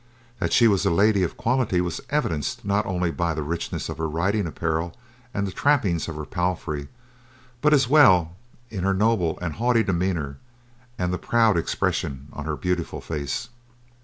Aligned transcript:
That 0.39 0.51
she 0.51 0.67
was 0.67 0.83
a 0.83 0.89
lady 0.89 1.21
of 1.21 1.37
quality 1.37 1.79
was 1.79 2.01
evidenced 2.09 2.65
not 2.65 2.87
alone 2.87 3.11
by 3.11 3.35
the 3.35 3.43
richness 3.43 3.87
of 3.87 3.99
her 3.99 4.09
riding 4.09 4.47
apparel 4.47 4.95
and 5.31 5.45
the 5.45 5.51
trappings 5.51 6.07
of 6.07 6.15
her 6.15 6.25
palfrey, 6.25 6.87
but 7.61 7.71
as 7.71 7.87
well 7.87 8.35
in 8.71 8.83
her 8.83 8.95
noble 8.95 9.37
and 9.43 9.53
haughty 9.53 9.83
demeanor 9.83 10.39
and 10.97 11.13
the 11.13 11.19
proud 11.19 11.55
expression 11.55 12.29
of 12.33 12.45
her 12.45 12.57
beautiful 12.57 12.99
face. 12.99 13.49